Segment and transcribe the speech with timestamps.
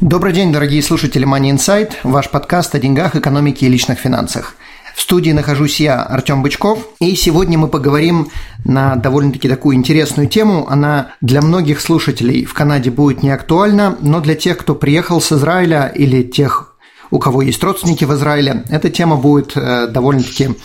[0.00, 4.56] Добрый день, дорогие слушатели Money Insight, ваш подкаст о деньгах, экономике и личных финансах.
[4.96, 8.28] В студии нахожусь я, Артем Бычков, и сегодня мы поговорим
[8.64, 10.66] на довольно-таки такую интересную тему.
[10.68, 15.30] Она для многих слушателей в Канаде будет не актуальна, но для тех, кто приехал с
[15.30, 16.74] Израиля или тех,
[17.12, 20.56] у кого есть родственники в Израиле, эта тема будет э, довольно-таки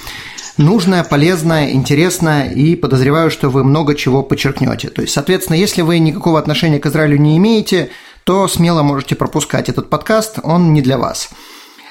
[0.57, 4.89] нужная, полезная, интересная, и подозреваю, что вы много чего подчеркнете.
[4.89, 7.89] То есть, соответственно, если вы никакого отношения к Израилю не имеете,
[8.29, 11.29] то смело можете пропускать этот подкаст, он не для вас.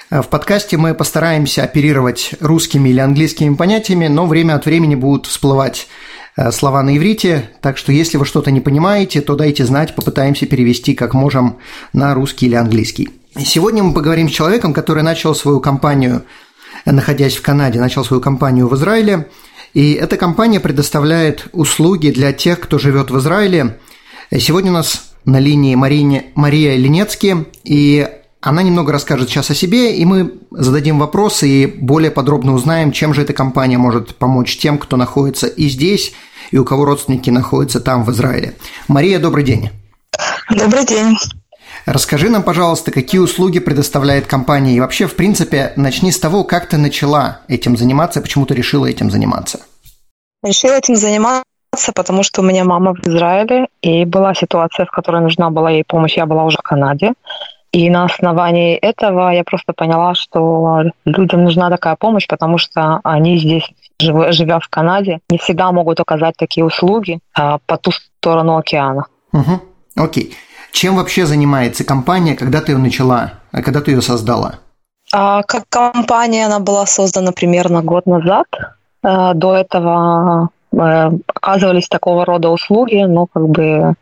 [0.08, 5.88] В подкасте мы постараемся оперировать русскими или английскими понятиями, но время от времени будут всплывать
[6.36, 10.46] э, слова на иврите, так что если вы что-то не понимаете, то дайте знать, попытаемся
[10.46, 11.58] перевести как можем
[11.92, 13.10] на русский или английский.
[13.36, 16.22] Сегодня мы поговорим с человеком, который начал свою компанию,
[16.84, 19.26] находясь в Канаде, начал свою компанию в Израиле,
[19.74, 23.80] и эта компания предоставляет услуги для тех, кто живет в Израиле.
[24.30, 28.08] Сегодня у нас на линии Марине, Мария Ленецки, и
[28.40, 33.12] она немного расскажет сейчас о себе, и мы зададим вопросы и более подробно узнаем, чем
[33.12, 36.14] же эта компания может помочь тем, кто находится и здесь,
[36.50, 38.56] и у кого родственники находятся там, в Израиле.
[38.88, 39.68] Мария, добрый день.
[40.50, 41.14] Добрый день.
[41.84, 46.70] Расскажи нам, пожалуйста, какие услуги предоставляет компания, и вообще, в принципе, начни с того, как
[46.70, 49.60] ты начала этим заниматься, почему ты решила этим заниматься.
[50.42, 51.44] Решила этим заниматься
[51.94, 55.84] потому что у меня мама в Израиле, и была ситуация, в которой нужна была ей
[55.84, 57.12] помощь, я была уже в Канаде.
[57.72, 63.38] И на основании этого я просто поняла, что людям нужна такая помощь, потому что они
[63.38, 63.68] здесь,
[64.00, 69.06] живя в Канаде, не всегда могут оказать такие услуги а, по ту сторону океана.
[69.32, 69.60] Угу.
[69.96, 70.34] Окей.
[70.72, 74.60] Чем вообще занимается компания, когда ты ее начала, когда ты ее создала?
[75.12, 78.46] А, как компания она была создана примерно год назад.
[79.02, 83.94] А, до этого оказывались такого рода услуги, но как бы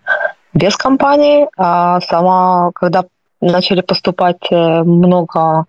[0.53, 1.49] без компании.
[1.56, 3.04] А сама, когда
[3.41, 5.66] начали поступать э, много,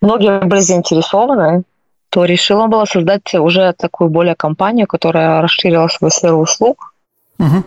[0.00, 1.64] многие были заинтересованы,
[2.10, 6.94] то решила была создать уже такую более компанию, которая расширила свою сферу услуг.
[7.38, 7.64] Угу.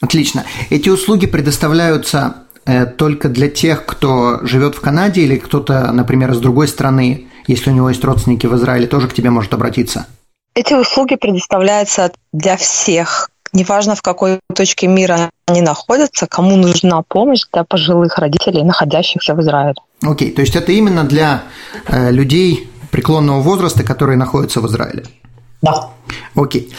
[0.00, 0.44] Отлично.
[0.70, 6.40] Эти услуги предоставляются э, только для тех, кто живет в Канаде или кто-то, например, из
[6.40, 10.06] другой страны, если у него есть родственники в Израиле, тоже к тебе может обратиться?
[10.54, 17.42] Эти услуги предоставляются для всех, неважно в какой точке мира они находятся, кому нужна помощь
[17.52, 19.74] для пожилых родителей, находящихся в Израиле.
[20.02, 21.42] Окей, okay, то есть это именно для
[21.86, 25.04] э, людей преклонного возраста, которые находятся в Израиле?
[25.60, 25.88] Да.
[26.36, 26.72] Окей.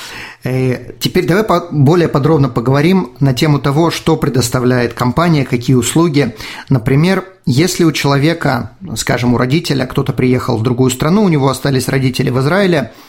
[0.45, 0.49] Okay.
[0.49, 6.33] Э, теперь давай по- более подробно поговорим на тему того, что предоставляет компания, какие услуги.
[6.69, 11.89] Например, если у человека, скажем, у родителя, кто-то приехал в другую страну, у него остались
[11.89, 12.93] родители в Израиле–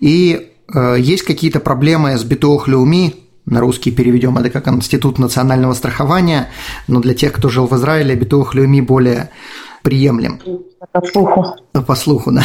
[0.00, 3.14] и э, есть какие-то проблемы с битох Леуми,
[3.46, 6.50] на русский переведем это как Институт национального страхования,
[6.86, 9.30] но для тех, кто жил в Израиле, битох Леуми более
[9.82, 10.40] приемлем.
[10.92, 11.46] По слуху.
[11.86, 12.44] По слуху, да.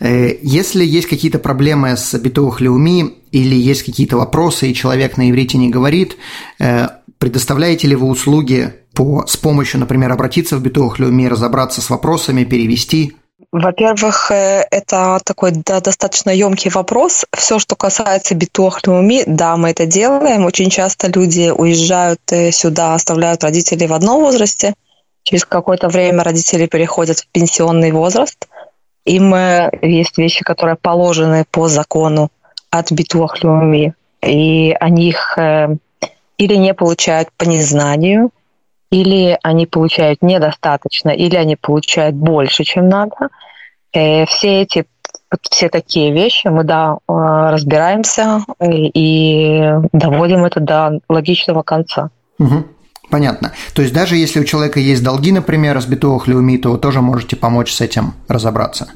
[0.00, 5.30] Э, если есть какие-то проблемы с битох Леуми или есть какие-то вопросы, и человек на
[5.30, 6.16] иврите не говорит,
[6.58, 6.88] э,
[7.18, 12.44] предоставляете ли вы услуги по, с помощью, например, обратиться в битох Леуми, разобраться с вопросами,
[12.44, 13.16] перевести?
[13.52, 17.26] Во-первых, э, это такой да, достаточно емкий вопрос.
[17.36, 20.46] Все, что касается битуахлюми, да, мы это делаем.
[20.46, 24.72] Очень часто люди уезжают э, сюда, оставляют родителей в одном возрасте.
[25.22, 28.48] Через какое-то время родители переходят в пенсионный возраст.
[29.04, 32.30] Им э, есть вещи, которые положены по закону
[32.70, 35.36] от битуахлюми, и они их
[36.38, 38.30] или не получают по незнанию,
[38.90, 43.28] или они получают недостаточно, или они получают больше, чем надо.
[43.92, 44.86] Э, все эти
[45.50, 52.10] все такие вещи мы да э, разбираемся э, и доводим это до логичного конца.
[52.38, 52.64] Угу.
[53.10, 53.52] Понятно.
[53.74, 57.00] То есть даже если у человека есть долги, например, с битовых леуми, то вы тоже
[57.00, 58.88] можете помочь с этим разобраться?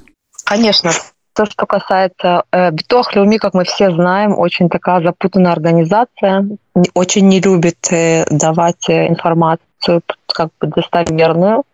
[0.45, 0.91] Конечно.
[1.35, 6.49] То, что касается э, Битох Леуми, как мы все знаем, очень такая запутанная организация,
[6.95, 11.65] очень не любит э, давать информацию как бы достоверную.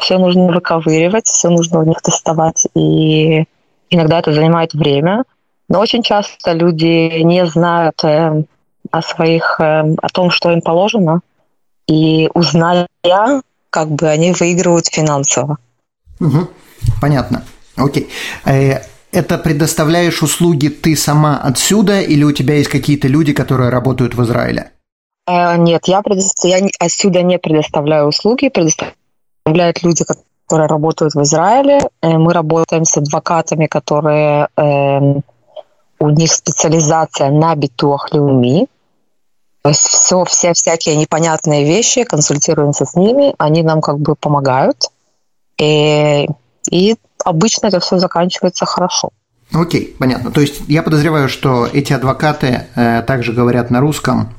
[0.00, 3.44] Все нужно выковыривать, все нужно у них доставать, и
[3.90, 5.24] иногда это занимает время.
[5.68, 8.42] Но очень часто люди не знают э,
[8.90, 11.20] о своих, э, о том, что им положено,
[11.86, 12.88] и узная,
[13.70, 15.58] как бы они выигрывают финансово.
[16.20, 16.48] Угу.
[17.00, 17.44] Понятно.
[17.76, 18.08] Окей.
[18.44, 18.80] Э,
[19.12, 24.22] это предоставляешь услуги ты сама отсюда или у тебя есть какие-то люди, которые работают в
[24.22, 24.72] Израиле?
[25.26, 26.50] Э, нет, я, предостав...
[26.50, 28.48] я отсюда не предоставляю услуги,
[29.44, 30.04] предоставляют люди,
[30.46, 31.80] которые работают в Израиле.
[32.02, 35.20] Э, мы работаем с адвокатами, которые э,
[35.98, 38.66] у них специализация на битуах люми.
[39.62, 44.90] То есть все, все всякие непонятные вещи, консультируемся с ними, они нам как бы помогают.
[45.60, 46.26] И,
[46.70, 49.10] и обычно это все заканчивается хорошо.
[49.52, 50.30] Окей, понятно.
[50.30, 54.32] То есть я подозреваю, что эти адвокаты э, также говорят на русском.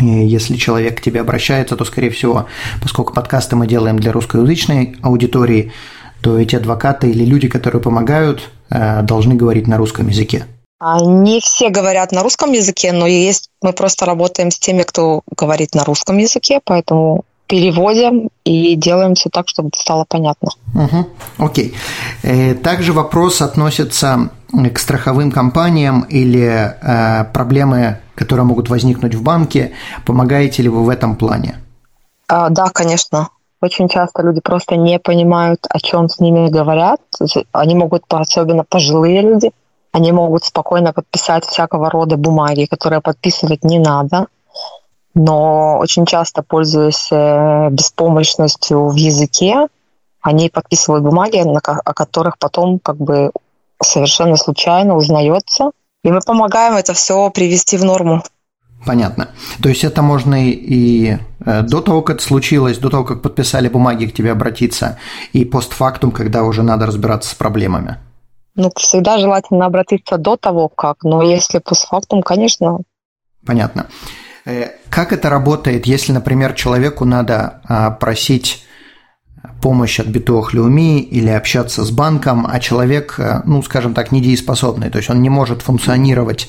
[0.00, 2.46] Если человек к тебе обращается, то, скорее всего,
[2.80, 5.72] поскольку подкасты мы делаем для русскоязычной аудитории,
[6.20, 10.46] то эти адвокаты или люди, которые помогают, э, должны говорить на русском языке.
[10.80, 15.74] Не все говорят на русском языке, но есть мы просто работаем с теми, кто говорит
[15.74, 20.48] на русском языке, поэтому переводим и делаем все так, чтобы стало понятно.
[20.74, 21.06] Угу.
[21.38, 21.74] Окей.
[22.22, 24.30] Э, также вопрос относится
[24.72, 29.72] к страховым компаниям или э, проблемы, которые могут возникнуть в банке.
[30.06, 31.56] Помогаете ли вы в этом плане?
[32.28, 33.28] А, да, конечно.
[33.60, 37.00] Очень часто люди просто не понимают, о чем с ними говорят.
[37.52, 39.52] Они могут, особенно пожилые люди,
[39.92, 44.26] они могут спокойно подписать всякого рода бумаги, которые подписывать не надо.
[45.14, 49.68] Но очень часто, пользуясь э, беспомощностью в языке,
[50.22, 53.30] они подписывают бумаги, о которых потом как бы
[53.82, 55.72] совершенно случайно узнается.
[56.04, 58.22] И мы помогаем это все привести в норму.
[58.84, 59.28] Понятно.
[59.62, 63.68] То есть это можно и э, до того, как это случилось, до того, как подписали
[63.68, 64.98] бумаги, к тебе обратиться,
[65.32, 67.98] и постфактум, когда уже надо разбираться с проблемами.
[68.56, 72.80] Ну, всегда желательно обратиться до того, как, но если постфактум, конечно.
[73.46, 73.86] Понятно.
[74.44, 78.64] Э, как это работает, если, например, человеку надо а, просить
[79.62, 84.90] помощь от Битуах Леуми или общаться с банком, а человек, э, ну, скажем так, недееспособный,
[84.90, 86.48] то есть он не может функционировать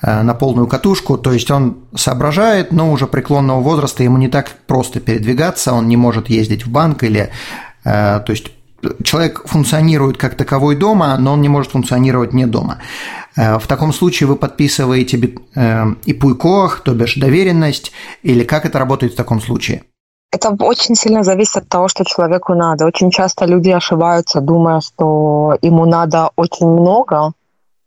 [0.00, 4.50] э, на полную катушку, то есть он соображает, но уже преклонного возраста ему не так
[4.68, 7.30] просто передвигаться, он не может ездить в банк или,
[7.82, 8.52] то есть
[9.02, 12.78] человек функционирует как таковой дома, но он не может функционировать не дома.
[13.36, 18.78] Э, в таком случае вы подписываете э, и пуйкох, то бишь доверенность, или как это
[18.78, 19.82] работает в таком случае?
[20.32, 22.86] Это очень сильно зависит от того, что человеку надо.
[22.86, 27.32] Очень часто люди ошибаются, думая, что ему надо очень много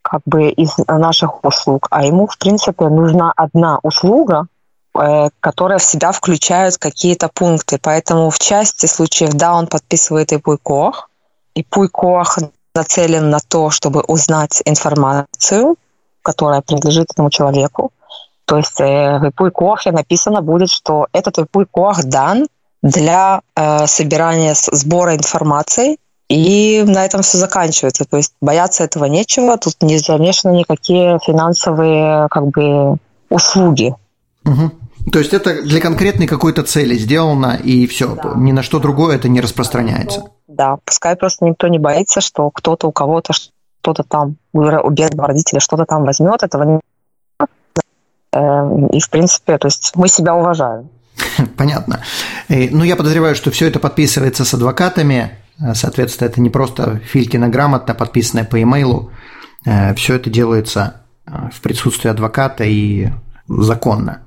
[0.01, 4.47] как бы из наших услуг, а ему, в принципе, нужна одна услуга,
[4.95, 7.77] Э, которые в себя включают какие-то пункты.
[7.81, 11.09] Поэтому в части случаев, да, он подписывает и пуйкох,
[11.53, 12.38] и пуйкох
[12.74, 15.75] нацелен на то, чтобы узнать информацию,
[16.21, 17.91] которая принадлежит этому человеку.
[18.45, 22.47] То есть э, в пуйкохе написано будет, что этот пуйкох дан
[22.81, 25.97] для э, собирания, сбора информации,
[26.30, 28.06] и на этом все заканчивается.
[28.06, 32.97] То есть бояться этого нечего, тут не замешаны никакие финансовые как бы
[33.30, 33.95] услуги.
[34.45, 35.12] Угу.
[35.12, 38.33] То есть это для конкретной какой-то цели сделано, и все, да.
[38.36, 40.24] ни на что другое это не распространяется.
[40.48, 45.59] Да, пускай просто никто не боится, что кто-то у кого-то что-то там, у бедного родителя
[45.59, 46.81] что-то там возьмет, этого
[48.35, 50.89] и, в принципе, то есть мы себя уважаем.
[51.57, 52.01] Понятно.
[52.49, 57.00] Э, ну, я подозреваю, что все это подписывается с адвокатами, э, соответственно, это не просто
[57.00, 59.12] Филькина грамотно, подписанная по имейлу,
[59.65, 63.10] э, все это делается в присутствии адвоката и
[63.48, 64.25] законно.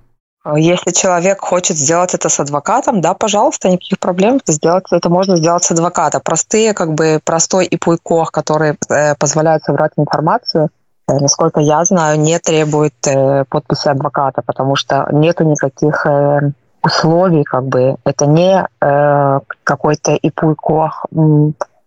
[0.57, 4.41] Если человек хочет сделать это с адвокатом, да, пожалуйста, никаких проблем.
[4.47, 6.21] Сделать, это можно сделать с адвоката.
[6.21, 10.69] Простые, как бы простой и пуйкох, который э, позволяет собрать информацию, э,
[11.09, 17.65] насколько я знаю, не требует э, подписи адвоката, потому что нету никаких э, условий, как
[17.67, 17.97] бы.
[18.05, 21.07] Это не э, какой-то и пуйкох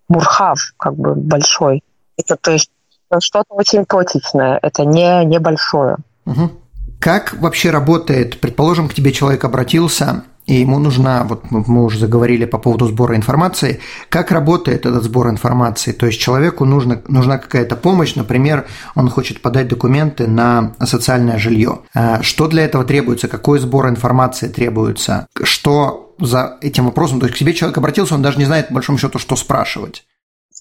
[0.07, 1.83] мурхав, как бы большой.
[2.17, 2.71] Это то есть
[3.19, 5.97] что-то очень точечное, это не небольшое.
[6.25, 6.51] Угу.
[6.99, 12.45] Как вообще работает, предположим, к тебе человек обратился, и ему нужна, вот мы уже заговорили
[12.45, 13.79] по поводу сбора информации,
[14.09, 15.91] как работает этот сбор информации?
[15.91, 21.79] То есть человеку нужно, нужна какая-то помощь, например, он хочет подать документы на социальное жилье.
[21.93, 23.27] А что для этого требуется?
[23.27, 25.27] Какой сбор информации требуется?
[25.43, 27.19] Что за этим вопросом?
[27.19, 30.05] То есть к себе человек обратился, он даже не знает, по большому счету, что спрашивать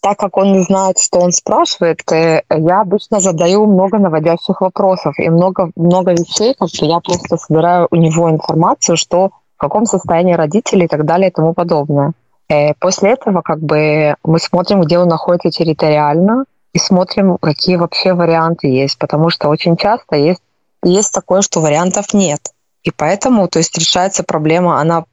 [0.02, 5.18] так как он не знает, что он спрашивает, э, я обычно задаю много наводящих вопросов
[5.18, 9.30] и много, много вещей, как бы я просто собираю у него информацию, что
[9.60, 12.12] каком состоянии родители и так далее и тому подобное.
[12.48, 18.14] Э, после этого как бы мы смотрим, где он находится территориально, и смотрим, какие вообще
[18.14, 20.40] варианты есть, потому что очень часто есть,
[20.84, 22.40] есть такое, что вариантов нет.
[22.84, 25.04] И поэтому, то есть решается проблема, она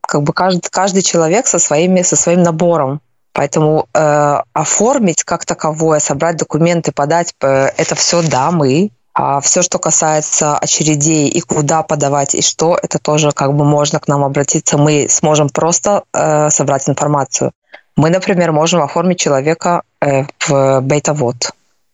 [0.00, 3.00] как бы каждый, каждый человек со, своими, со своим набором
[3.34, 8.90] Поэтому э, оформить как таковое, собрать документы, подать, э, это все да, мы.
[9.14, 14.00] А все, что касается очередей и куда подавать и что, это тоже как бы можно
[14.00, 14.76] к нам обратиться.
[14.76, 17.52] Мы сможем просто э, собрать информацию.
[17.96, 21.52] Мы, например, можем оформить человека э, в бета-вот.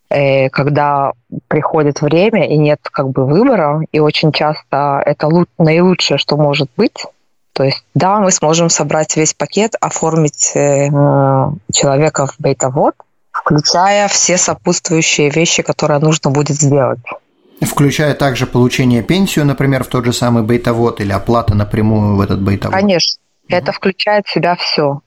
[0.09, 1.11] Э, когда
[1.47, 7.05] приходит время и нет как бы выбора, и очень часто это наилучшее, что может быть,
[7.53, 10.89] то есть, да, мы сможем собрать весь пакет, оформить э,
[11.71, 12.95] человека в бета-вот,
[13.43, 16.99] включая все сопутствующие вещи, которые нужно будет сделать.
[17.61, 22.39] Включая также получение пенсию, например, в тот же самый бейтовод или оплата напрямую в этот
[22.41, 22.73] бейтовод?
[22.73, 23.55] Конечно, угу.
[23.55, 25.01] это включает в себя все.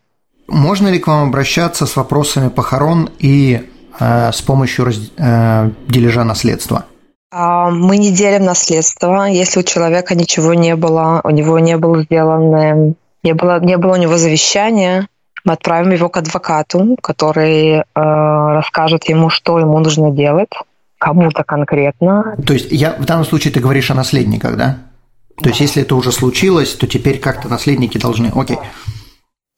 [0.46, 6.22] Можно ли к вам обращаться с вопросами похорон и э, с помощью раз, э, дележа
[6.22, 6.84] наследства?
[7.32, 9.24] А, мы не делим наследство.
[9.24, 13.94] Если у человека ничего не было, у него не было сделано, не было, не было
[13.94, 15.08] у него завещания,
[15.44, 20.50] мы отправим его к адвокату, который э, расскажет ему, что ему нужно делать,
[20.98, 22.36] кому-то конкретно.
[22.46, 24.78] То есть я в данном случае ты говоришь о наследниках, да?
[25.42, 28.30] То есть если это уже случилось, то теперь как-то наследники должны.
[28.34, 28.58] Окей.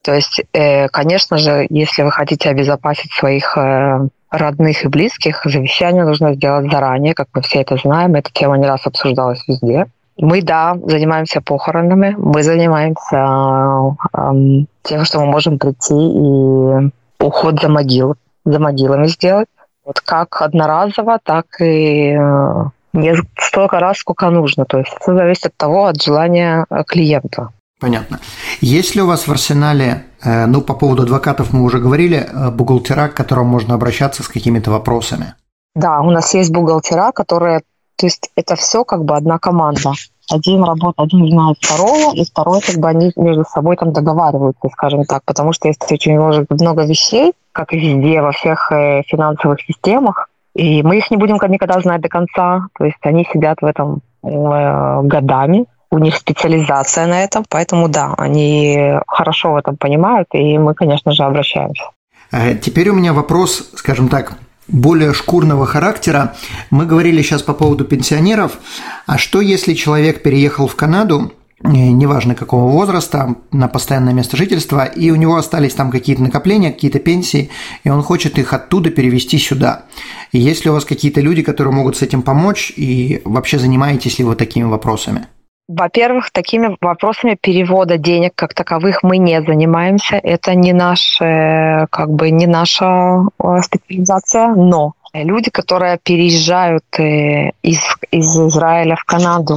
[0.03, 6.05] То есть, э, конечно же, если вы хотите обезопасить своих э, родных и близких, завещание
[6.05, 8.15] нужно сделать заранее, как мы все это знаем.
[8.15, 9.87] Эта тема не раз обсуждалась везде.
[10.19, 17.69] Мы, да, занимаемся похоронами, мы занимаемся эм, тем, что мы можем прийти и уход за
[17.69, 18.15] могил,
[18.45, 19.49] за могилами сделать.
[19.85, 24.65] Вот как одноразово, так и э, не столько раз, сколько нужно.
[24.65, 27.51] То есть все зависит от того, от желания клиента.
[27.79, 28.21] Понятно.
[28.61, 32.51] Есть ли у вас в арсенале, э, ну, по поводу адвокатов мы уже говорили, э,
[32.51, 35.35] бухгалтера, к которым можно обращаться с какими-то вопросами?
[35.75, 37.61] Да, у нас есть бухгалтера, которые,
[37.97, 39.93] то есть это все как бы одна команда.
[40.31, 45.05] Один работает, один знает второго, и второй как бы они между собой там договариваются, скажем
[45.05, 50.29] так, потому что есть очень много вещей, как и везде, во всех э, финансовых системах,
[50.55, 54.01] и мы их не будем никогда знать до конца, то есть они сидят в этом
[54.23, 60.75] годами, у них специализация на этом, поэтому да, они хорошо в этом понимают, и мы,
[60.75, 61.85] конечно же, обращаемся.
[62.33, 66.37] А теперь у меня вопрос, скажем так, более шкурного характера.
[66.71, 68.59] Мы говорили сейчас по поводу пенсионеров.
[69.07, 71.33] А что, если человек переехал в Канаду,
[71.63, 76.73] э, неважно какого возраста, на постоянное место жительства, и у него остались там какие-то накопления,
[76.73, 77.51] какие-то пенсии,
[77.85, 79.85] и он хочет их оттуда перевести сюда.
[80.33, 84.19] И есть ли у вас какие-то люди, которые могут с этим помочь, и вообще занимаетесь
[84.19, 85.27] ли вы такими вопросами?
[85.69, 90.17] Во-первых, такими вопросами перевода денег как таковых мы не занимаемся.
[90.23, 97.81] Это не, наш, как бы, не наша э, специализация, но люди, которые переезжают э, из,
[98.11, 99.57] из Израиля в Канаду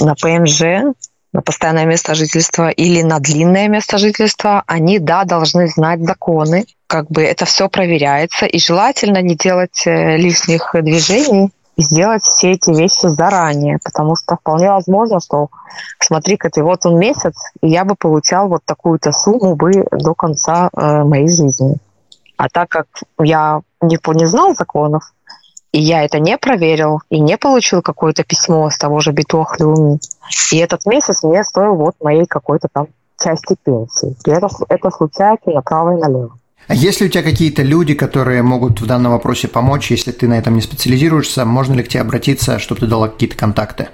[0.00, 0.94] на ПМЖ,
[1.32, 7.10] на постоянное место жительства или на длинное место жительства, они, да, должны знать законы, как
[7.10, 13.06] бы это все проверяется, и желательно не делать э, лишних движений, сделать все эти вещи
[13.06, 15.48] заранее, потому что вполне возможно, что
[16.00, 20.70] смотри-ка ты, вот он месяц, и я бы получал вот такую-то сумму бы до конца
[20.72, 21.76] э, моей жизни.
[22.36, 22.86] А так как
[23.18, 25.12] я не, не знал законов,
[25.72, 29.98] и я это не проверил, и не получил какое-то письмо с того же Битуахлюми,
[30.52, 34.16] и этот месяц мне стоил вот моей какой-то там части пенсии.
[34.24, 36.38] И это, это случается направо и налево.
[36.68, 40.26] А есть ли у тебя какие-то люди, которые могут в данном вопросе помочь, если ты
[40.26, 41.44] на этом не специализируешься?
[41.44, 43.88] Можно ли к тебе обратиться, чтобы ты дала какие-то контакты?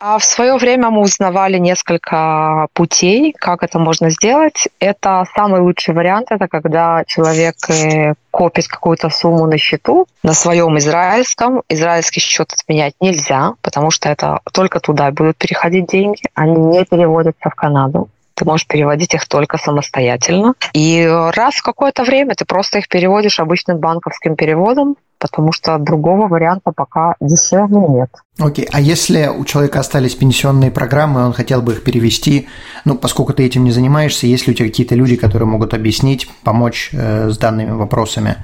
[0.00, 4.68] А в свое время мы узнавали несколько путей, как это можно сделать.
[4.78, 10.78] Это самый лучший вариант, это когда человек э, копит какую-то сумму на счету, на своем
[10.78, 11.62] израильском.
[11.68, 17.50] Израильский счет отменять нельзя, потому что это только туда будут переходить деньги, они не переводятся
[17.50, 18.08] в Канаду
[18.38, 20.54] ты можешь переводить их только самостоятельно.
[20.72, 21.04] И
[21.34, 26.70] раз в какое-то время ты просто их переводишь обычным банковским переводом, потому что другого варианта
[26.74, 28.10] пока дешевле нет.
[28.38, 28.68] Окей, okay.
[28.72, 32.46] а если у человека остались пенсионные программы, он хотел бы их перевести,
[32.84, 36.30] ну, поскольку ты этим не занимаешься, есть ли у тебя какие-то люди, которые могут объяснить,
[36.44, 38.36] помочь э, с данными вопросами?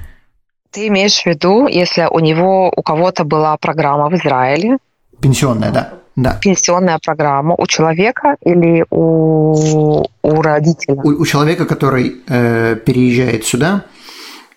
[0.71, 4.77] Ты имеешь в виду, если у него, у кого-то была программа в Израиле?
[5.21, 6.39] Пенсионная, да да.
[6.41, 10.95] пенсионная программа у человека или у, у родителя?
[10.95, 13.85] У, у человека, который э, переезжает сюда,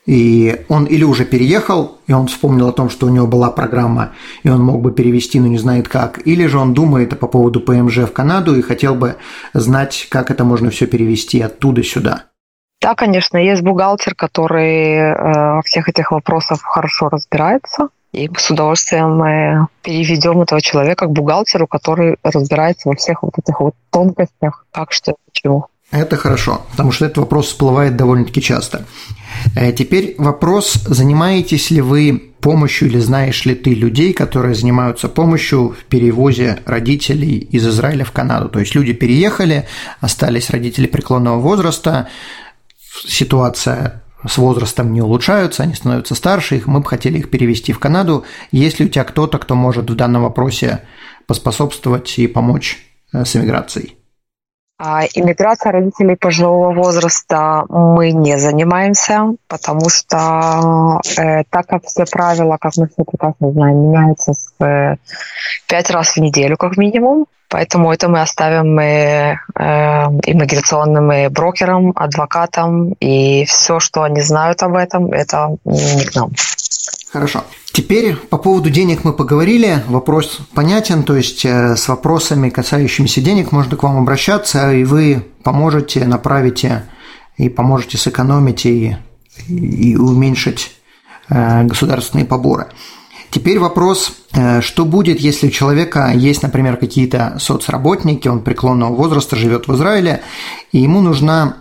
[0.09, 4.13] и он или уже переехал, и он вспомнил о том, что у него была программа,
[4.43, 7.61] и он мог бы перевести, но не знает как, или же он думает по поводу
[7.61, 9.17] ПМЖ в Канаду и хотел бы
[9.53, 12.25] знать, как это можно все перевести оттуда сюда.
[12.81, 17.89] Да, конечно, есть бухгалтер, который э, всех этих вопросах хорошо разбирается.
[18.13, 23.61] И с удовольствием мы переведем этого человека к бухгалтеру, который разбирается во всех вот этих
[23.61, 25.69] вот тонкостях, как что чего.
[25.91, 28.85] Это хорошо, потому что этот вопрос всплывает довольно-таки часто.
[29.57, 35.71] Э, теперь вопрос, занимаетесь ли вы помощью или знаешь ли ты людей, которые занимаются помощью
[35.71, 38.51] в перевозе родителей из Израиля в Канаду?
[38.51, 39.67] То есть люди переехали,
[40.01, 42.09] остались родители преклонного возраста,
[43.07, 47.79] ситуация с возрастом не улучшаются, они становятся старше, их, мы бы хотели их перевести в
[47.79, 48.25] Канаду.
[48.51, 50.85] Есть ли у тебя кто-то, кто может в данном вопросе
[51.27, 52.79] поспособствовать и помочь
[53.13, 53.98] э, с эмиграцией?
[54.81, 62.59] А иммиграция родителей пожилого возраста мы не занимаемся, потому что э, так как все правила,
[62.61, 64.95] как мы все прекрасно знаем, меняются с, э,
[65.67, 69.65] пять раз в неделю как минимум, поэтому это мы оставим э, э,
[70.27, 76.31] иммиграционным брокерам, адвокатам, и все, что они знают об этом, это не к нам.
[77.11, 77.45] Хорошо.
[77.73, 79.83] Теперь по поводу денег мы поговорили.
[79.89, 85.25] Вопрос понятен, то есть э, с вопросами, касающимися денег, можно к вам обращаться, и вы
[85.43, 86.85] поможете, направите
[87.39, 88.97] и поможете сэкономить и,
[89.49, 90.73] и уменьшить
[91.31, 92.67] э, государственные поборы.
[93.31, 99.37] Теперь вопрос, э, что будет, если у человека есть, например, какие-то соцработники, он преклонного возраста,
[99.37, 100.21] живет в Израиле,
[100.73, 101.57] и ему нужна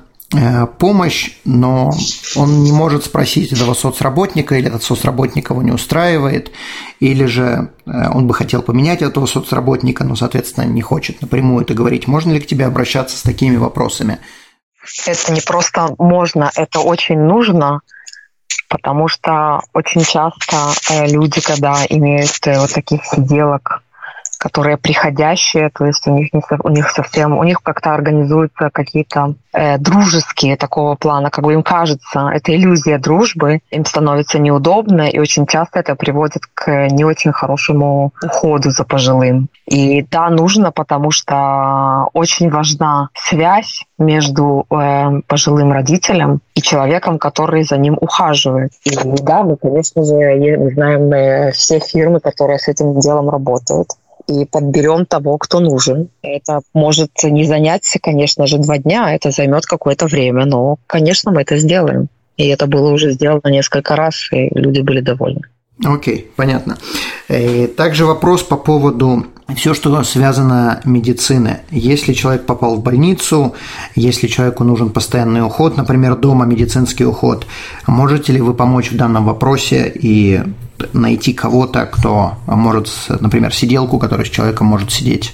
[0.77, 1.91] помощь, но
[2.35, 6.51] он не может спросить этого соцработника, или этот соцработник его не устраивает,
[6.99, 11.73] или же э, он бы хотел поменять этого соцработника, но, соответственно, не хочет напрямую это
[11.73, 12.07] говорить.
[12.07, 14.19] Можно ли к тебе обращаться с такими вопросами?
[15.05, 17.79] Это не просто можно, это очень нужно,
[18.67, 23.81] потому что очень часто э, люди, когда имеют вот таких сиделок,
[24.37, 29.35] которые приходящие, то есть у них, не, у них совсем, у них как-то организуются какие-то
[29.53, 35.19] э, дружеские такого плана, как бы им кажется, это иллюзия дружбы, им становится неудобно, и
[35.19, 39.49] очень часто это приводит к не очень хорошему уходу за пожилым.
[39.65, 47.63] И да, нужно, потому что очень важна связь между э, пожилым родителем и человеком, который
[47.63, 48.71] за ним ухаживает.
[48.83, 50.15] И да, мы, конечно же,
[50.57, 53.89] мы знаем э, все фирмы, которые с этим делом работают
[54.27, 56.09] и подберем того, кто нужен.
[56.21, 61.41] Это может не занять, конечно же, два дня, это займет какое-то время, но, конечно, мы
[61.41, 62.07] это сделаем.
[62.35, 65.41] И это было уже сделано несколько раз, и люди были довольны.
[65.83, 66.77] Окей, okay, понятно.
[67.29, 71.61] И также вопрос по поводу все, что связано медицины.
[71.71, 73.55] Если человек попал в больницу,
[73.95, 77.47] если человеку нужен постоянный уход, например, дома медицинский уход,
[77.87, 80.41] можете ли вы помочь в данном вопросе и
[80.93, 85.33] найти кого-то, кто может, например, сиделку, которая с человеком может сидеть?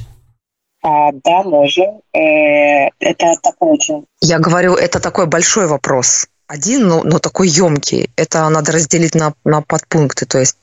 [0.84, 2.02] А, да, можем.
[2.14, 4.06] Э, это такой очень...
[4.22, 6.28] Я говорю, это такой большой вопрос.
[6.48, 8.10] Один, но, но такой емкий.
[8.18, 10.26] Это надо разделить на, на подпункты.
[10.26, 10.58] То есть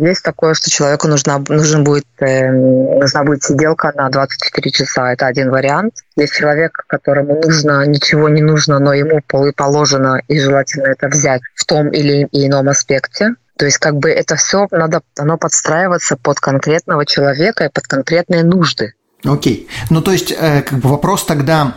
[0.00, 5.12] есть такое, что человеку нужна, нужен будет, э, нужна будет сиделка на 24 часа.
[5.12, 5.94] Это один вариант.
[6.16, 9.20] Есть человек, которому нужно, ничего не нужно, но ему
[9.56, 13.34] положено и желательно это взять в том или ином аспекте.
[13.56, 18.42] То есть как бы это все надо, оно подстраиваться под конкретного человека и под конкретные
[18.42, 18.94] нужды.
[19.24, 19.68] Окей.
[19.90, 21.74] Ну то есть э, как бы вопрос тогда,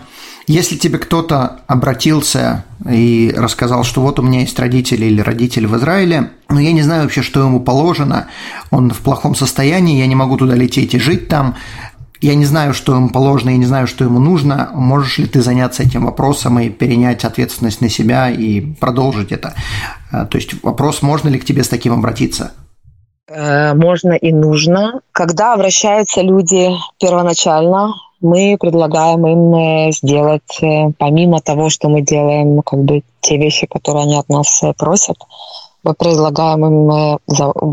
[0.47, 5.75] если тебе кто-то обратился и рассказал, что вот у меня есть родители или родители в
[5.75, 8.27] Израиле, но я не знаю вообще, что ему положено,
[8.71, 11.55] он в плохом состоянии, я не могу туда лететь и жить там,
[12.21, 14.71] я не знаю, что ему положено, я не знаю, что ему нужно.
[14.73, 19.53] Можешь ли ты заняться этим вопросом и перенять ответственность на себя и продолжить это?
[20.11, 22.53] А, то есть вопрос, можно ли к тебе с таким обратиться?
[23.29, 25.01] Э, можно и нужно.
[25.11, 32.61] Когда обращаются люди первоначально, мы предлагаем им э, сделать, э, помимо того, что мы делаем,
[32.61, 35.17] как бы те вещи, которые они от нас просят,
[35.83, 37.19] мы предлагаем им,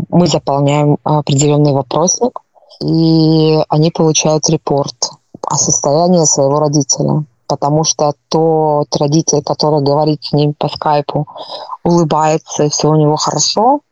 [0.09, 2.39] мы заполняем определенный вопросник,
[2.81, 4.95] и они получают репорт
[5.41, 7.25] о состоянии своего родителя.
[7.47, 11.27] Потому что тот родитель, который говорит с ним по скайпу,
[11.83, 13.84] улыбается, и все у него хорошо, э,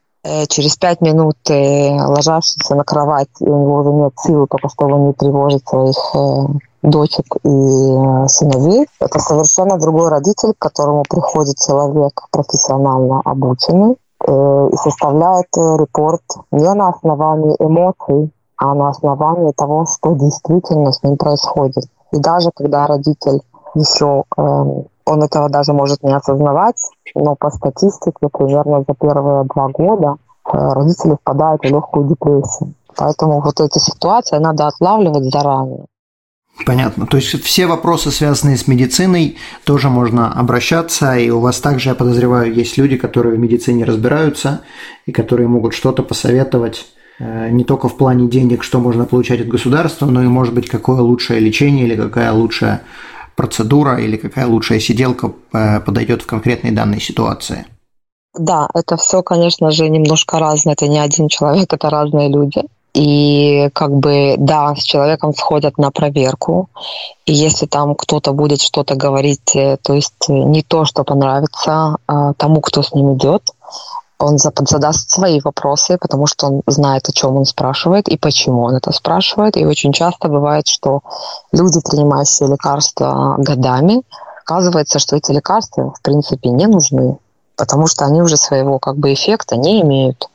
[0.48, 4.98] через пять минут э, ложащийся на кровать, и у него уже нет сил, только чтобы
[5.00, 8.88] не тревожить своих э, дочек и сыновей.
[9.00, 16.90] Это совершенно другой родитель, к которому приходит человек профессионально обученный и составляет репорт не на
[16.90, 21.86] основании эмоций, а на основании того, что действительно с ним происходит.
[22.14, 23.42] И даже когда родитель
[23.76, 26.82] еще, э, он этого даже может не осознавать,
[27.16, 32.74] но по статистике примерно за первые два года э, родители впадают в легкую депрессию.
[32.96, 35.86] Поэтому вот эти ситуации надо отлавливать заранее.
[36.68, 37.08] Понятно.
[37.08, 41.96] То есть все вопросы, связанные с медициной, тоже можно обращаться, и у вас также, я
[41.96, 44.62] подозреваю, есть люди, которые в медицине разбираются
[45.08, 46.86] и которые могут что-то посоветовать
[47.20, 50.70] Э, не только в плане денег, что можно получать от государства, но и, может быть,
[50.70, 52.82] какое лучшее лечение или какая лучшая
[53.36, 57.66] процедура или какая лучшая сиделка э, подойдет в конкретной данной ситуации?
[58.34, 60.74] Да, это все, конечно же, немножко разное.
[60.74, 62.64] Это не один человек, это разные люди.
[62.94, 66.70] И как бы, да, с человеком сходят на проверку.
[67.26, 71.98] И если там кто-то будет что-то говорить, э, то есть э, не то, что понравится
[72.08, 73.50] а, тому, кто с ним идет,
[74.24, 78.76] он задаст свои вопросы, потому что он знает, о чем он спрашивает и почему он
[78.76, 79.58] это спрашивает.
[79.58, 81.02] И очень часто бывает, что
[81.52, 84.02] люди, принимающие лекарства годами,
[84.46, 87.18] оказывается, что эти лекарства в принципе не нужны,
[87.56, 90.30] потому что они уже своего как бы эффекта не имеют.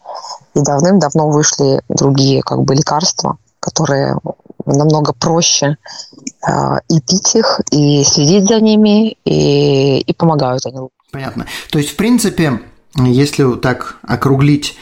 [0.55, 4.19] И давным-давно вышли другие как бы лекарства, которые
[4.67, 5.77] намного проще
[6.47, 6.53] э,
[6.89, 10.89] и пить их, и следить за ними, и, и помогают они.
[11.11, 11.47] Понятно.
[11.71, 12.61] То есть, в принципе,
[12.97, 14.77] если так округлить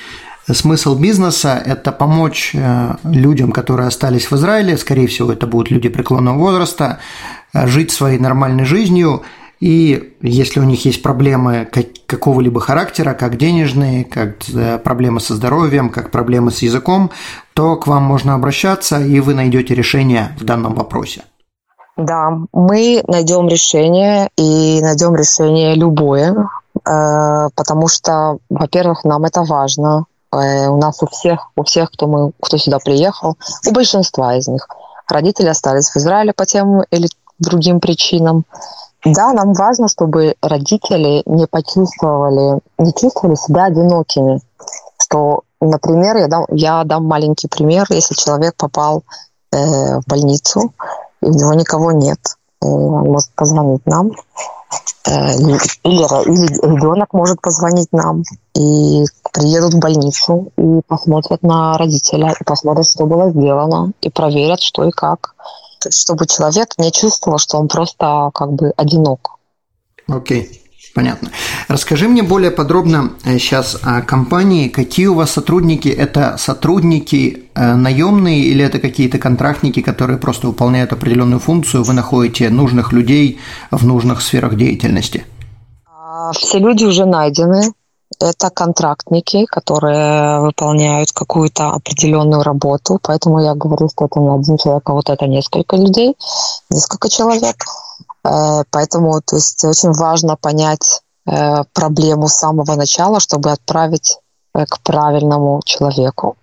[0.48, 5.88] Смысл бизнеса– это помочь э, людям, которые остались в Израиле, скорее всего, это будут люди
[5.88, 7.00] преклонного возраста,
[7.52, 9.22] э, жить своей нормальной жизнью–
[9.60, 11.66] и если у них есть проблемы
[12.06, 17.10] какого-либо характера, как денежные, как э, проблемы со здоровьем, как проблемы с языком,
[17.54, 21.24] то к вам можно обращаться, и вы найдете решение в данном вопросе.
[21.96, 26.50] Да, мы найдем решение и найдем решение любое,
[26.86, 30.06] потому что, во-первых, нам это важно.
[30.32, 34.48] Э, у нас у всех, у всех, кто мы, кто сюда приехал, у большинства из
[34.48, 34.68] них
[35.08, 38.44] родители остались в Израиле по тем или другим причинам.
[39.04, 44.40] Да, нам важно, чтобы родители не почувствовали, не чувствовали себя одинокими.
[44.98, 49.04] Что, например, я дам, я дам маленький пример, если человек попал
[49.52, 50.72] э, в больницу,
[51.22, 52.18] и у него никого нет,
[52.62, 54.10] э, он может позвонить нам,
[55.06, 58.22] э, или, ребенок может позвонить нам,
[58.54, 64.60] и приедут в больницу, и посмотрят на родителя, и посмотрят, что было сделано, и проверят,
[64.60, 65.34] что и как
[65.90, 69.38] чтобы человек не чувствовал, что он просто как бы одинок.
[70.08, 70.42] Окей.
[70.42, 70.65] Okay.
[70.96, 71.30] Понятно.
[71.68, 74.68] Расскажи мне более подробно сейчас э, о компании.
[74.68, 75.88] Какие у вас сотрудники?
[75.88, 81.84] Это сотрудники э, наемные или это какие-то контрактники, которые просто выполняют определенную функцию?
[81.84, 83.38] Вы находите нужных людей
[83.70, 85.26] в нужных сферах деятельности?
[85.86, 87.74] А, все люди уже найдены.
[88.18, 94.88] Это контрактники, которые выполняют какую-то определенную работу, поэтому я говорю, что это не один человек,
[94.88, 96.14] а вот это несколько людей,
[96.70, 97.56] несколько человек.
[98.26, 104.18] Э, поэтому то есть, очень важно понять э, проблему с самого начала, чтобы отправить
[104.54, 106.36] э, к правильному человеку,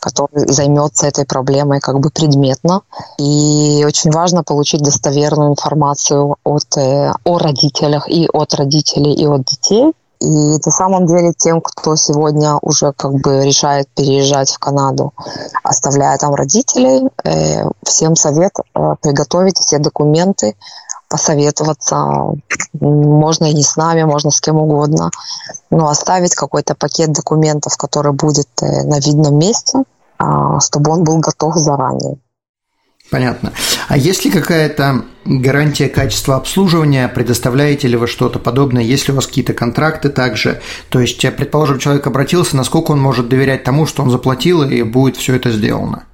[0.00, 2.82] который займется этой проблемой как бы предметно.
[3.18, 9.92] И очень важно получить достоверную информацию от, о родителях и от родителей, и от детей,
[10.20, 10.26] и
[10.64, 15.12] на самом деле тем, кто сегодня уже как бы решает переезжать в Канаду,
[15.64, 17.08] оставляя там родителей,
[17.82, 18.52] всем совет
[19.00, 20.54] приготовить все документы,
[21.12, 21.96] посоветоваться.
[22.80, 25.10] Можно и не с нами, можно с кем угодно.
[25.70, 29.82] Но оставить какой-то пакет документов, который будет э, на видном месте,
[30.18, 30.24] э,
[30.60, 32.16] чтобы он был готов заранее.
[33.10, 33.52] Понятно.
[33.88, 37.08] А есть ли какая-то гарантия качества обслуживания?
[37.08, 38.82] Предоставляете ли вы что-то подобное?
[38.82, 40.62] Есть ли у вас какие-то контракты также?
[40.88, 45.18] То есть, предположим, человек обратился, насколько он может доверять тому, что он заплатил, и будет
[45.18, 46.04] все это сделано?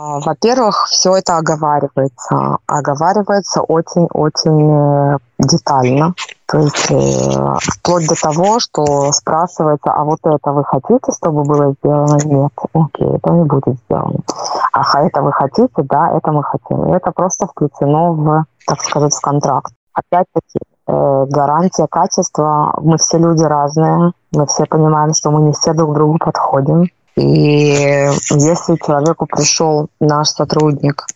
[0.00, 2.56] А, во-первых, все это оговаривается.
[2.66, 6.14] Оговаривается очень-очень э, детально.
[6.46, 11.74] То есть э, вплоть до того, что спрашивается, а вот это вы хотите, чтобы было
[11.78, 12.18] сделано?
[12.24, 12.52] Нет.
[12.72, 14.20] Окей, это не будет сделано.
[14.72, 15.68] А это вы хотите?
[15.76, 16.88] Да, это мы хотим.
[16.88, 19.72] И это просто включено в, так сказать, в контракт.
[19.92, 22.72] Опять-таки, э, гарантия качества.
[22.80, 24.12] Мы все люди разные.
[24.32, 26.88] Мы все понимаем, что мы не все друг другу подходим.
[27.16, 31.06] И если человеку пришел наш сотрудник,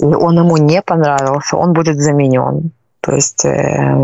[0.00, 2.72] и он ему не понравился, он будет заменен.
[3.00, 3.94] То есть э,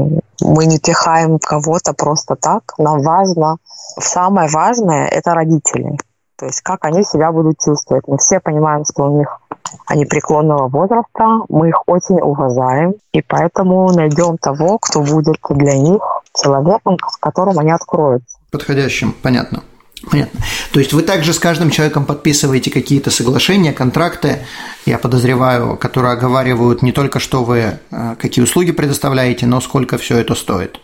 [0.41, 2.75] мы не пихаем кого-то просто так.
[2.79, 3.59] Нам важно,
[4.01, 5.99] самое важное– это родители.
[6.37, 8.05] То есть как они себя будут чувствовать.
[8.07, 9.41] Мы все понимаем, что у них
[9.87, 16.01] они преклонного возраста, мы их очень уважаем, и поэтому найдем того, кто будет для них
[16.35, 18.39] человеком, с которым они откроются.
[18.51, 19.63] Подходящим, понятно.
[20.11, 20.41] Понятно.
[20.73, 24.41] То есть вы также с каждым человеком подписываете какие-то соглашения, контракты,
[24.85, 30.19] я подозреваю, которые оговаривают не только, что вы, э, какие услуги предоставляете, но сколько все
[30.19, 30.81] это стоит.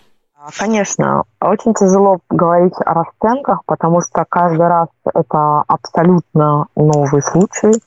[0.59, 7.81] Конечно, очень тяжело говорить о расценках, потому что каждый раз это абсолютно новый случай.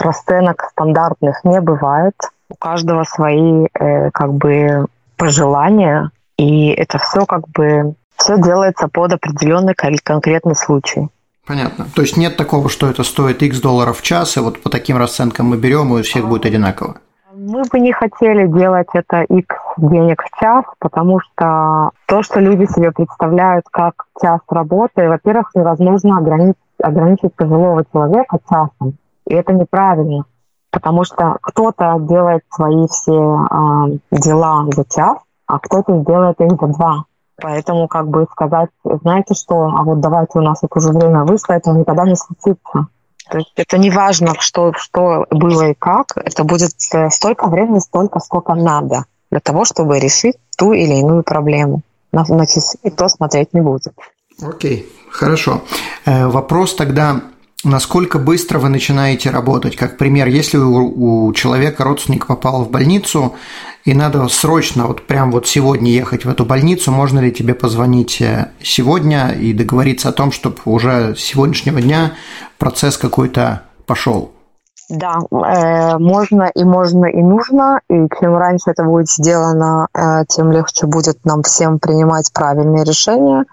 [0.00, 2.14] Расценок стандартных не бывает.
[2.48, 4.86] У каждого свои э, как бы
[5.18, 11.08] пожелания, и это все как бы все делается под определенный конкретный случай.
[11.46, 11.86] Понятно.
[11.94, 14.98] То есть нет такого, что это стоит X долларов в час, и вот по таким
[14.98, 16.96] расценкам мы берем, и у всех будет одинаково?
[17.34, 19.46] Мы бы не хотели делать это X
[19.78, 26.18] денег в час, потому что то, что люди себе представляют как час работы, во-первых, невозможно
[26.18, 28.98] ограничить, ограничить пожилого человека часом.
[29.26, 30.24] И это неправильно,
[30.70, 36.66] потому что кто-то делает свои все э, дела за час, а кто-то сделает их за
[36.66, 37.04] два.
[37.40, 38.70] Поэтому как бы сказать,
[39.02, 42.88] знаете что, а вот давайте у нас это уже время вышло, это никогда не случится.
[43.30, 47.78] То есть это не важно, что, что было и как, это будет э, столько времени,
[47.78, 51.82] столько, сколько надо для того, чтобы решить ту или иную проблему.
[52.10, 53.92] На, часы никто смотреть не будет.
[54.42, 55.62] Окей, хорошо.
[56.06, 57.20] Э, вопрос тогда,
[57.64, 59.76] насколько быстро вы начинаете работать?
[59.76, 63.34] Как пример, если у, у человека родственник попал в больницу,
[63.84, 68.20] и надо срочно, вот прям вот сегодня ехать в эту больницу, можно ли тебе позвонить
[68.20, 72.12] э, сегодня и договориться о том, чтобы уже с сегодняшнего дня
[72.58, 74.32] процесс какой-то пошел?
[74.90, 80.50] Да, э, можно и можно и нужно, и чем раньше это будет сделано, э, тем
[80.50, 83.44] легче будет нам всем принимать правильные решения.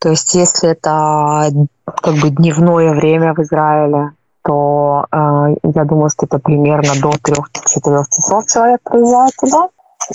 [0.00, 1.52] То есть, если это
[1.84, 8.04] как бы дневное время в Израиле, то э, я думаю, что это примерно до 3-4
[8.10, 9.68] часов человек приезжает туда,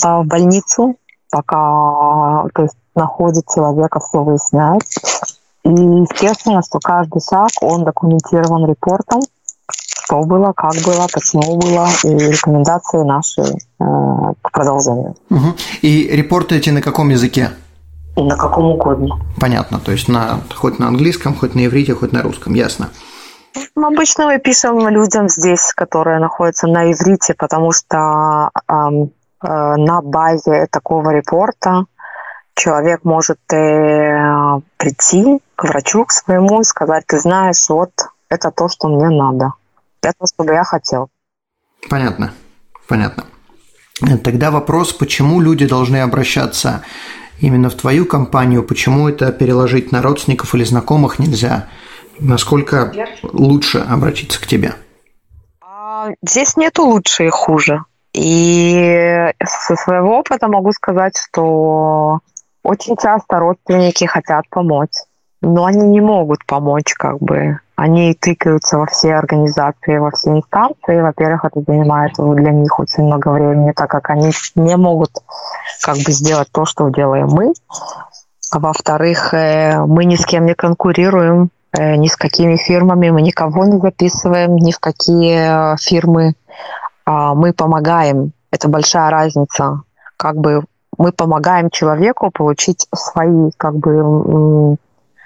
[0.03, 0.95] э, в больницу,
[1.29, 4.81] пока то есть, находит человека, все выясняет.
[5.63, 9.21] И естественно, что каждый шаг, он документирован репортом,
[9.71, 13.53] что было, как было, почему было, и рекомендации наши э,
[14.41, 15.15] к продолжению.
[15.29, 15.55] Угу.
[15.83, 17.51] И репорты эти на каком языке?
[18.17, 19.19] На каком угодно.
[19.39, 22.89] Понятно, то есть на, хоть на английском, хоть на иврите, хоть на русском, ясно.
[23.75, 29.05] Обычно мы пишем людям здесь, которые находятся на иврите, потому что э, э,
[29.41, 31.85] на базе такого репорта
[32.55, 37.91] человек может э, прийти к врачу, к своему, и сказать, ты знаешь, вот
[38.29, 39.53] это то, что мне надо.
[40.01, 41.09] Это что бы я хотел.
[41.89, 42.33] Понятно,
[42.87, 43.25] понятно.
[44.23, 46.81] Тогда вопрос, почему люди должны обращаться
[47.39, 51.67] именно в твою компанию, почему это переложить на родственников или знакомых нельзя?
[52.19, 52.93] Насколько
[53.23, 54.73] лучше обратиться к тебе?
[55.61, 57.83] А, здесь нету лучше и хуже.
[58.13, 62.19] И со своего опыта могу сказать, что
[62.63, 64.95] очень часто родственники хотят помочь,
[65.41, 67.59] но они не могут помочь как бы.
[67.75, 71.01] Они тыкаются во все организации, во все инстанции.
[71.01, 75.11] Во-первых, это занимает для них очень много времени, так как они не могут
[75.81, 77.53] как бы сделать то, что делаем мы.
[78.51, 83.21] А во-вторых, э, мы ни с кем не конкурируем, Э, ни с какими фирмами, мы
[83.21, 86.33] никого не записываем, ни в какие э, фирмы.
[87.05, 88.31] А, мы помогаем.
[88.51, 89.81] Это большая разница.
[90.17, 90.63] Как бы
[90.97, 94.77] мы помогаем человеку получить свои, как бы,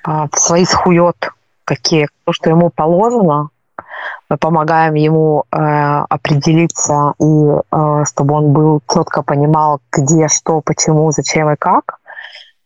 [0.03, 1.29] а, свои схует,
[1.75, 3.49] какие, то, что ему положено.
[4.29, 5.57] Мы помогаем ему э,
[6.09, 11.99] определиться и э, чтобы он был четко понимал, где, что, почему, зачем и как.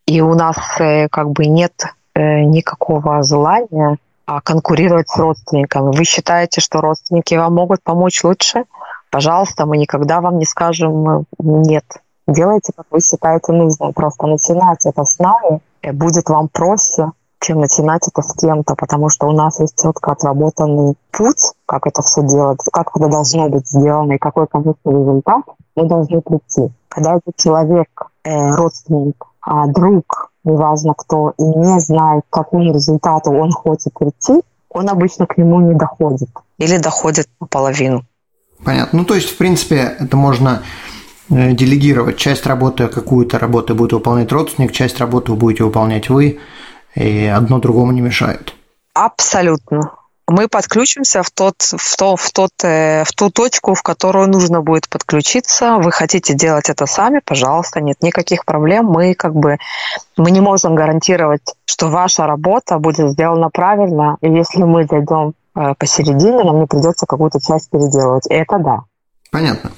[0.06, 1.72] И у нас э, как бы нет
[2.16, 5.96] Э, никакого желания а, конкурировать с родственниками.
[5.96, 8.66] Вы считаете, что родственники вам могут помочь лучше?
[9.10, 11.84] Пожалуйста, мы никогда вам не скажем э, нет.
[12.28, 13.92] Делайте, как вы считаете нужным.
[13.92, 15.60] Просто начинать это с нами
[15.92, 17.10] будет вам проще,
[17.44, 22.02] чем начинать это с кем-то, потому что у нас есть четко отработанный путь, как это
[22.02, 25.42] все делать, как это должно быть сделано и какой конечный результат
[25.76, 26.72] мы должны прийти.
[26.88, 27.88] Когда этот человек,
[28.24, 34.42] э, родственник, а друг, неважно кто, и не знает, к какому результату он хочет прийти,
[34.70, 36.30] он обычно к нему не доходит.
[36.58, 38.04] Или доходит наполовину.
[38.64, 39.00] Понятно.
[39.00, 40.62] Ну, то есть, в принципе, это можно
[41.28, 42.16] э, делегировать.
[42.16, 46.38] Часть работы, какую-то работу будет выполнять родственник, часть работы будете выполнять вы,
[46.94, 48.54] и одно другому не мешает.
[48.94, 49.92] Абсолютно
[50.26, 54.62] мы подключимся в, тот, в, то, в, тот, э, в ту точку, в которую нужно
[54.62, 55.76] будет подключиться.
[55.76, 58.86] Вы хотите делать это сами, пожалуйста, нет никаких проблем.
[58.86, 59.58] Мы как бы
[60.16, 65.74] мы не можем гарантировать, что ваша работа будет сделана правильно, и если мы зайдем э,
[65.78, 68.26] посередине, нам не придется какую-то часть переделывать.
[68.28, 68.80] Это да.
[69.30, 69.72] Понятно.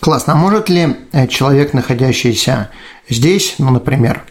[0.00, 0.34] Классно.
[0.34, 2.70] А может ли э, человек, находящийся
[3.08, 4.22] здесь, ну, например,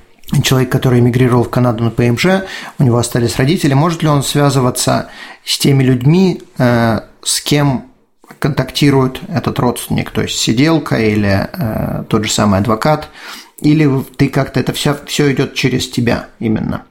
[0.44, 2.44] человек, который эмигрировал в Канаду на ПМЖ,
[2.80, 5.10] у него остались родители, может ли он связываться
[5.46, 7.92] с теми людьми, э, с кем
[8.40, 13.10] контактирует этот родственник, то есть сиделка или э, тот же самый адвокат,
[13.60, 16.84] или ты как-то это все, все идет через тебя именно?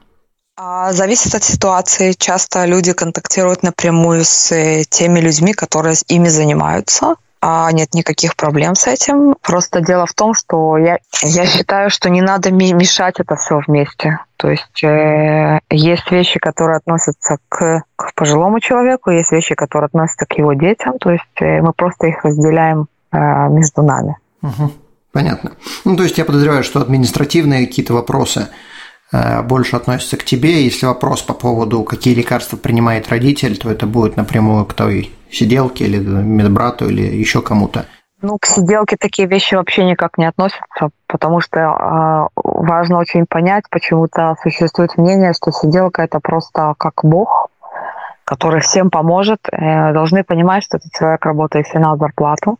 [0.59, 2.13] А, зависит от ситуации.
[2.13, 8.75] Часто люди контактируют напрямую с э, теми людьми, которые ими занимаются а нет никаких проблем
[8.75, 9.35] с этим.
[9.41, 14.19] Просто дело в том, что я, я считаю, что не надо мешать это все вместе.
[14.37, 20.25] То есть э, есть вещи, которые относятся к, к пожилому человеку, есть вещи, которые относятся
[20.25, 20.97] к его детям.
[20.99, 24.17] То есть э, мы просто их разделяем между нами.
[24.41, 24.71] Угу.
[25.13, 25.53] Понятно.
[25.85, 28.49] Ну, то есть я подозреваю, что административные какие-то вопросы
[29.45, 30.65] больше относятся к тебе.
[30.65, 35.85] Если вопрос по поводу, какие лекарства принимает родитель, то это будет напрямую к той сиделке
[35.85, 37.85] или медбрату или еще кому-то.
[38.21, 43.65] Ну, к сиделке такие вещи вообще никак не относятся, потому что э, важно очень понять,
[43.69, 47.49] почему-то существует мнение, что сиделка это просто как бог,
[48.25, 49.39] который всем поможет.
[49.51, 52.57] Э, должны понимать, что этот человек работает все на зарплату.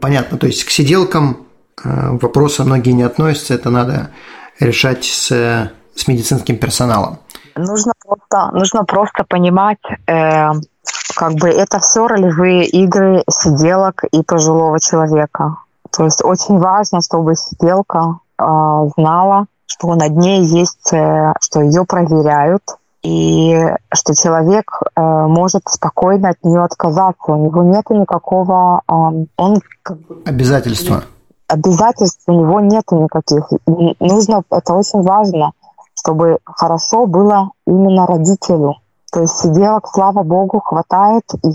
[0.00, 1.46] Понятно, то есть к сиделкам
[1.84, 4.10] э, вопросы многие не относятся, это надо
[4.58, 7.18] решать с, с медицинским персоналом.
[7.56, 10.50] Нужно просто, нужно просто понимать, э,
[11.16, 15.56] как бы это все ролевые игры сиделок и пожилого человека.
[15.90, 18.44] То есть очень важно, чтобы сиделка э,
[18.96, 22.62] знала, что над ней есть, э, что ее проверяют,
[23.02, 23.56] и
[23.94, 27.32] что человек э, может спокойно от нее отказаться.
[27.32, 28.82] У него нет никакого...
[28.86, 28.92] Э,
[29.38, 31.04] он как бы, Обязательства.
[31.48, 33.50] Обязательств у него нет никаких.
[33.66, 35.52] И нужно, это очень важно,
[35.94, 38.74] чтобы хорошо было именно родителю.
[39.16, 41.48] То есть сиделок, слава богу, хватает, и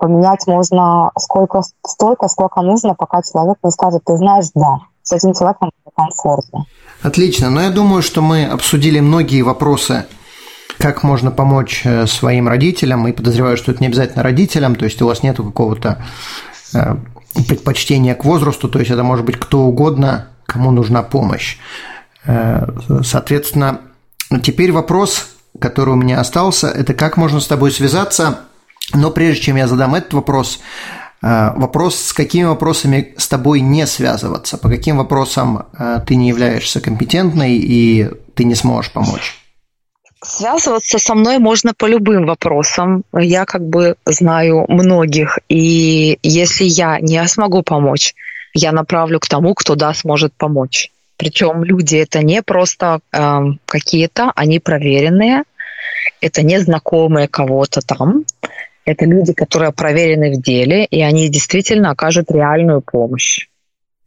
[0.00, 5.32] поменять можно сколько, столько, сколько нужно, пока человек не скажет, ты знаешь, да, с этим
[5.32, 6.64] человеком комфортно.
[7.00, 7.50] Отлично.
[7.50, 10.06] Но я думаю, что мы обсудили многие вопросы,
[10.76, 15.00] как можно помочь э, своим родителям, и подозреваю, что это не обязательно родителям, то есть
[15.00, 16.02] у вас нет какого-то
[16.74, 16.96] э,
[17.46, 21.58] предпочтения к возрасту, то есть это может быть кто угодно, кому нужна помощь.
[22.24, 22.66] Э,
[23.04, 23.82] соответственно,
[24.42, 28.40] теперь вопрос, который у меня остался, это как можно с тобой связаться.
[28.94, 30.60] Но прежде чем я задам этот вопрос,
[31.22, 36.28] э, вопрос, с какими вопросами с тобой не связываться, по каким вопросам э, ты не
[36.28, 39.36] являешься компетентной и ты не сможешь помочь.
[40.22, 43.04] Связываться со мной можно по любым вопросам.
[43.12, 48.14] Я как бы знаю многих, и если я не смогу помочь,
[48.52, 50.90] я направлю к тому, кто да сможет помочь.
[51.18, 55.42] Причем люди это не просто э, какие-то, они проверенные,
[56.20, 58.24] это не знакомые кого-то там,
[58.84, 63.48] это люди, которые проверены в деле, и они действительно окажут реальную помощь.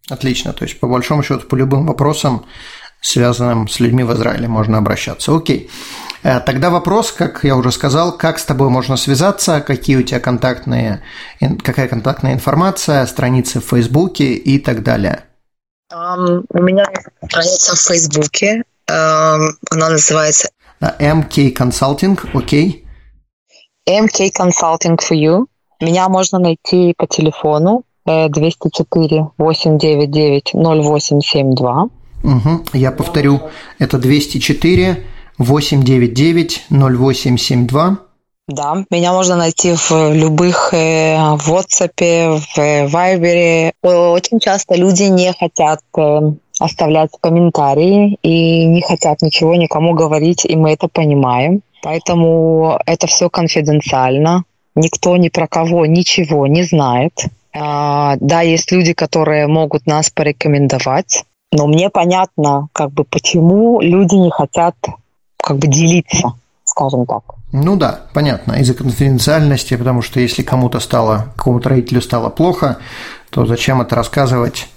[0.09, 2.45] Отлично, то есть по большому счету по любым вопросам,
[3.01, 5.35] связанным с людьми в Израиле, можно обращаться.
[5.35, 5.69] Окей.
[6.23, 10.21] Э, тогда вопрос, как я уже сказал, как с тобой можно связаться, какие у тебя
[10.21, 11.01] контактные,
[11.61, 15.25] какая контактная информация, страницы в Фейсбуке и так далее.
[15.91, 18.63] Um, у меня есть страница в Фейсбуке.
[18.89, 20.49] Um, она называется
[20.81, 22.85] MK Consulting, окей.
[23.87, 24.05] Okay.
[24.05, 25.45] MK Consulting for You.
[25.81, 31.89] Меня можно найти по телефону 204 899 0872.
[32.23, 32.65] Угу.
[32.73, 33.41] Я повторю,
[33.79, 35.03] это 204
[35.37, 38.10] 899 0872.
[38.51, 43.71] Да, меня можно найти в любых э, в WhatsApp, в Viber.
[43.81, 46.19] Очень часто люди не хотят э,
[46.59, 51.61] оставлять комментарии и не хотят ничего никому говорить, и мы это понимаем.
[51.81, 54.43] Поэтому это все конфиденциально.
[54.75, 57.13] Никто ни про кого ничего не знает.
[57.53, 64.15] А, да, есть люди, которые могут нас порекомендовать, но мне понятно, как бы, почему люди
[64.15, 64.75] не хотят
[65.37, 66.33] как бы делиться,
[66.65, 67.23] скажем так.
[67.51, 72.77] Ну да, понятно, из-за конфиденциальности, потому что если кому-то стало, какому-то родителю стало плохо,
[73.29, 74.69] то зачем это рассказывать?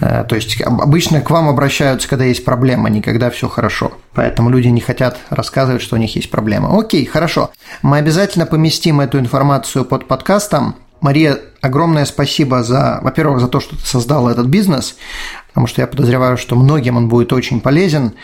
[0.00, 3.92] Э, то есть обычно к вам обращаются, когда есть проблема, не когда все хорошо.
[4.12, 6.78] Поэтому люди не хотят рассказывать, что у них есть проблема.
[6.78, 7.50] Окей, хорошо.
[7.82, 10.76] Мы обязательно поместим эту информацию под подкастом.
[11.04, 14.96] Мария, огромное спасибо за, во-первых, за то, что ты создала этот бизнес,
[15.48, 18.14] потому что я подозреваю, что многим он будет очень полезен.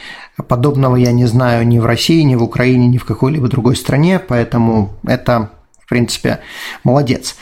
[0.49, 4.19] Подобного я не знаю ни в России, ни в Украине, ни в какой-либо другой стране,
[4.19, 6.41] поэтому это, в принципе,
[6.83, 7.37] молодец.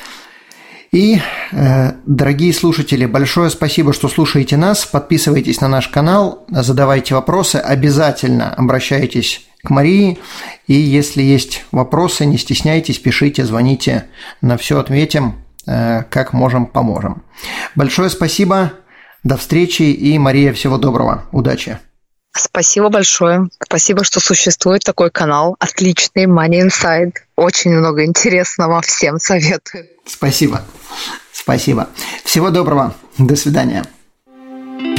[0.90, 1.20] И,
[1.52, 4.86] э, дорогие слушатели, большое спасибо, что слушаете нас.
[4.86, 10.18] Подписывайтесь на наш канал, задавайте вопросы, обязательно обращайтесь к Марии.
[10.66, 14.06] И если есть вопросы, не стесняйтесь, пишите, звоните,
[14.40, 15.34] на все ответим,
[15.66, 17.22] э, как можем, поможем.
[17.76, 18.72] Большое спасибо,
[19.22, 21.78] до встречи и, Мария, всего доброго, удачи!
[22.36, 23.48] Спасибо большое.
[23.64, 25.56] Спасибо, что существует такой канал.
[25.58, 27.14] Отличный Money Inside.
[27.36, 28.80] Очень много интересного.
[28.82, 29.86] Всем советую.
[30.06, 30.62] Спасибо.
[31.32, 31.88] Спасибо.
[32.24, 32.94] Всего доброго.
[33.16, 33.84] До свидания.